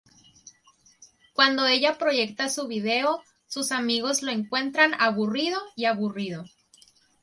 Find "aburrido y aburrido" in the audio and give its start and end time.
4.99-6.43